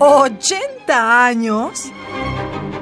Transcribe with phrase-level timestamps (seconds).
[0.00, 1.92] ¿80 años?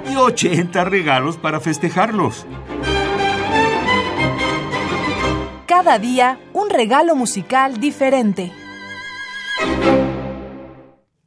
[0.08, 2.46] Y 80 regalos para festejarlos.
[5.66, 8.52] Cada día un regalo musical diferente.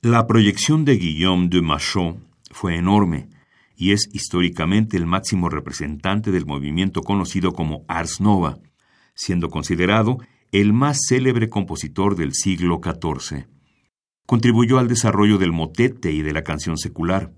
[0.01, 2.19] La proyección de Guillaume de Machaut
[2.51, 3.27] fue enorme
[3.75, 8.59] y es históricamente el máximo representante del movimiento conocido como Ars Nova,
[9.13, 10.19] siendo considerado
[10.53, 13.45] el más célebre compositor del siglo XIV.
[14.31, 17.33] Contribuyó al desarrollo del motete y de la canción secular.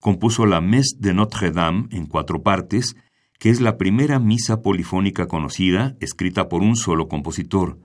[0.00, 2.96] Compuso la Messe de Notre-Dame en cuatro partes,
[3.38, 7.78] que es la primera misa polifónica conocida escrita por un solo compositor.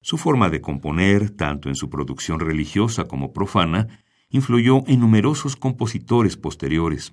[0.00, 3.88] Su forma de componer, tanto en su producción religiosa como profana,
[4.30, 7.12] influyó en numerosos compositores posteriores.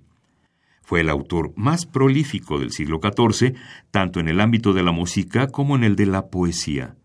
[0.84, 3.56] Fue el autor más prolífico del siglo XIV,
[3.90, 6.98] tanto en el ámbito de la música como en el de la poesía.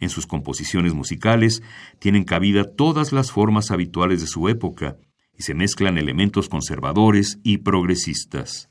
[0.00, 1.62] En sus composiciones musicales
[1.98, 4.96] tienen cabida todas las formas habituales de su época
[5.36, 8.68] y se mezclan elementos conservadores y progresistas.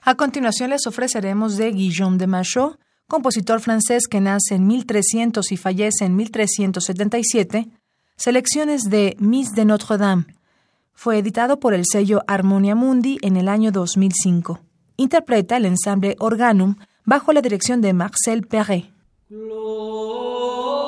[0.00, 5.56] A continuación les ofreceremos de Guillaume de Machaut, compositor francés que nace en 1300 y
[5.56, 7.68] fallece en 1377,
[8.16, 10.26] selecciones de Miss de Notre Dame,
[10.96, 14.60] fue editado por el sello Harmonia Mundi en el año 2005.
[14.96, 18.86] Interpreta el ensamble Organum bajo la dirección de Marcel Perret.
[19.28, 20.85] Glory.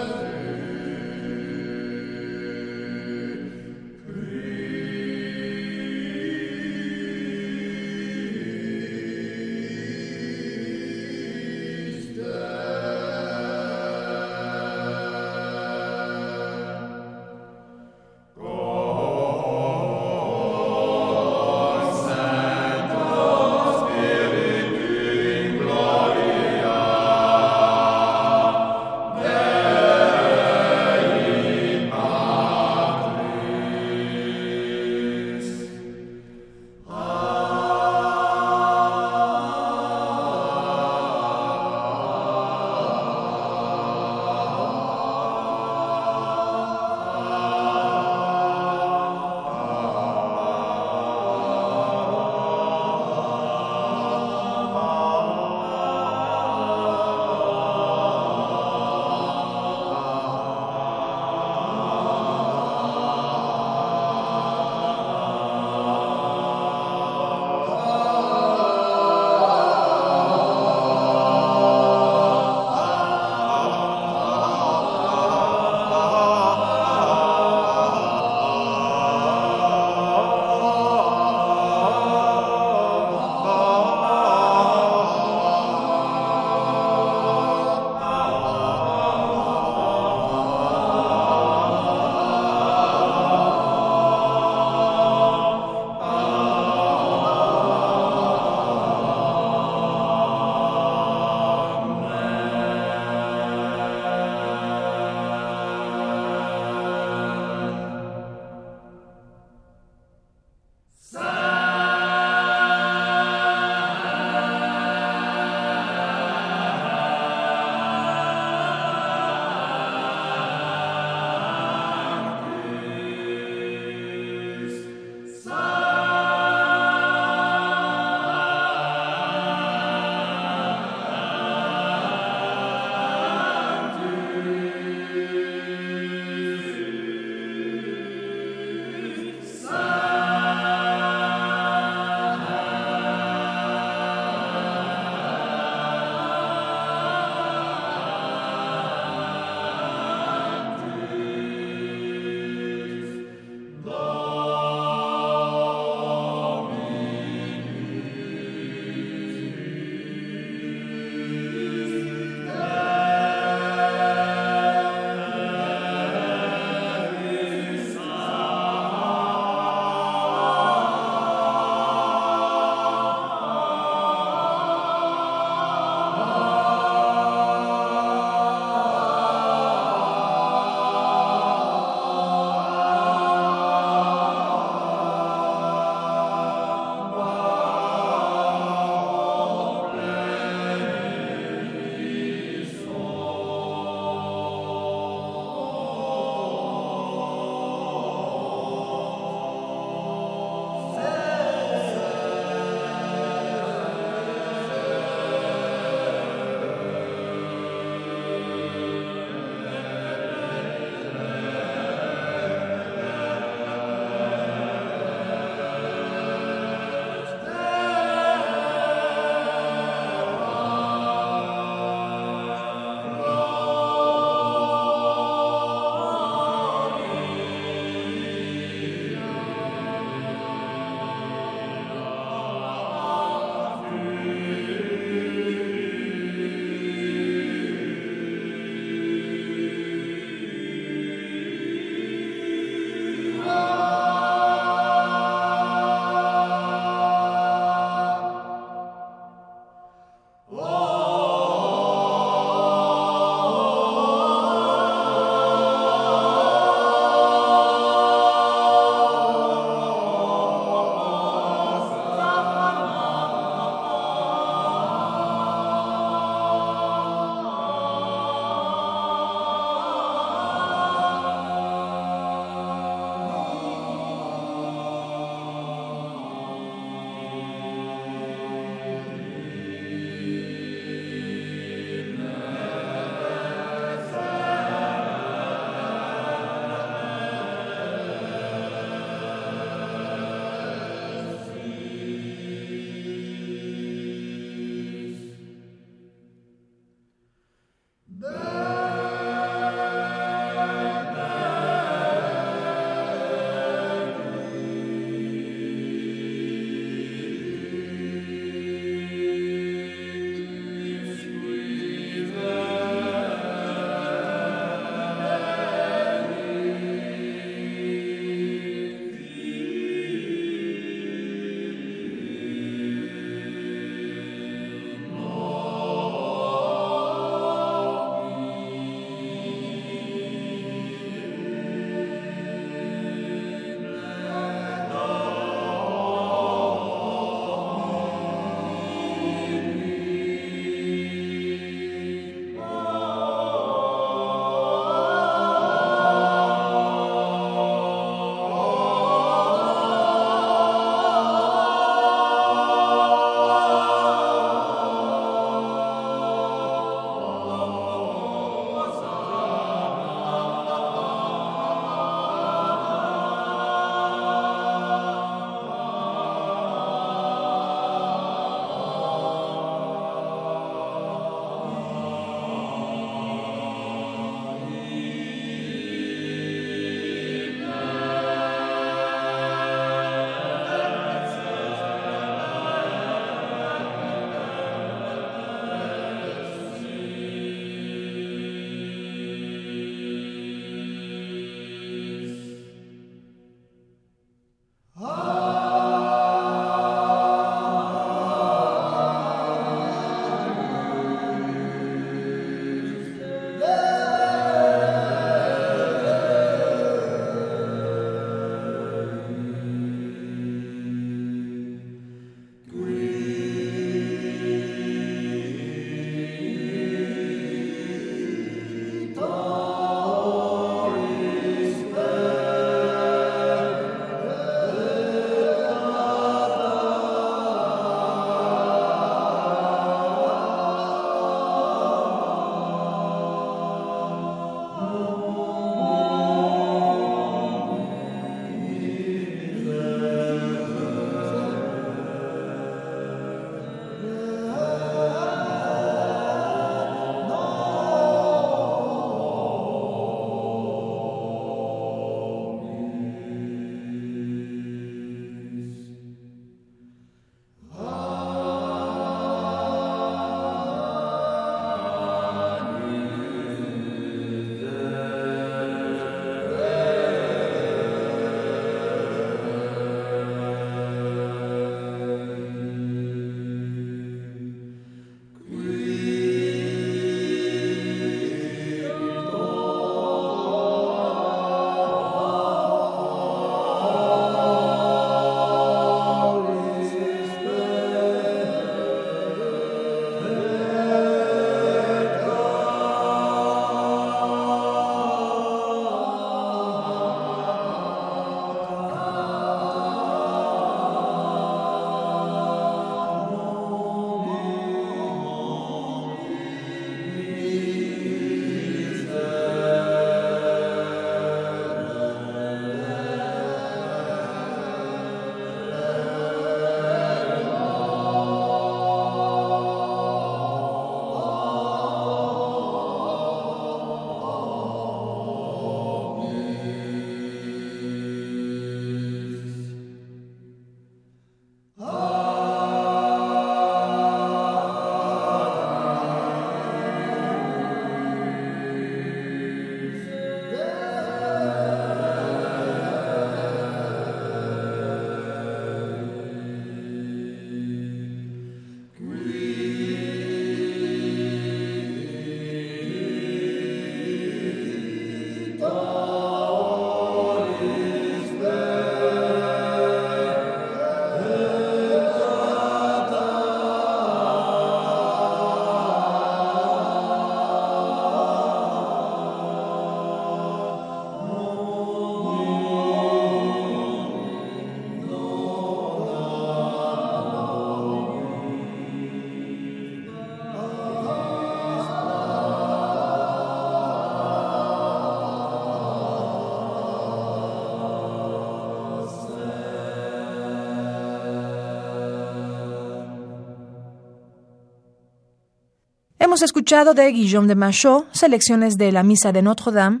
[596.42, 600.00] Hemos escuchado de Guillaume de Machaut selecciones de la Misa de Notre Dame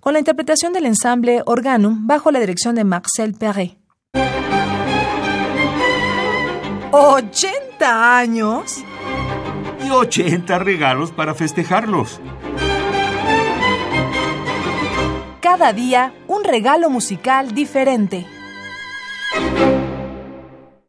[0.00, 3.78] con la interpretación del ensamble Organum bajo la dirección de Marcel Perret.
[6.92, 8.84] ¿80 años?
[9.82, 12.20] Y 80 regalos para festejarlos.
[15.40, 18.26] Cada día un regalo musical diferente.